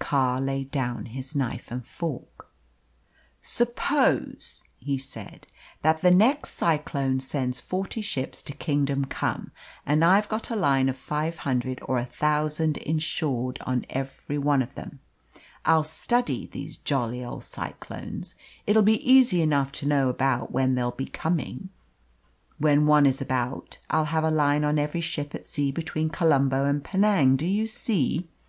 Carr 0.00 0.40
laid 0.40 0.72
down 0.72 1.04
his 1.06 1.36
knife 1.36 1.70
and 1.70 1.86
fork. 1.86 2.50
"Suppose," 3.40 4.64
he 4.78 4.98
said, 4.98 5.46
"that 5.82 6.00
the 6.02 6.10
next 6.10 6.54
cyclone 6.54 7.20
sends 7.20 7.60
forty 7.60 8.00
ships 8.00 8.42
to 8.42 8.52
kingdom 8.52 9.04
come, 9.04 9.52
and 9.86 10.04
I've 10.04 10.28
got 10.28 10.50
a 10.50 10.56
line 10.56 10.88
of 10.88 10.96
five 10.96 11.36
hundred 11.36 11.78
or 11.82 11.98
a 11.98 12.04
thousand 12.04 12.78
insured 12.78 13.60
on 13.64 13.86
every 13.88 14.38
one 14.38 14.60
of 14.60 14.74
them. 14.74 14.98
I'll 15.64 15.84
study 15.84 16.48
these 16.50 16.78
jolly 16.78 17.24
old 17.24 17.44
cyclones. 17.44 18.34
It 18.66 18.74
will 18.74 18.82
be 18.82 19.08
easy 19.08 19.40
enough 19.40 19.70
to 19.74 19.86
know 19.86 20.08
about 20.08 20.50
when 20.50 20.74
they'll 20.74 20.90
be 20.90 21.06
coming. 21.06 21.68
When 22.58 22.86
one 22.86 23.06
is 23.06 23.20
about 23.22 23.78
I'll 23.88 24.06
have 24.06 24.24
a 24.24 24.32
line 24.32 24.64
on 24.64 24.80
every 24.80 25.00
ship 25.00 25.32
at 25.32 25.46
sea 25.46 25.70
between 25.70 26.10
Colombo 26.10 26.64
and 26.64 26.82
Penang 26.82 27.36
do 27.36 27.46
you 27.46 27.68
see? 27.68 28.26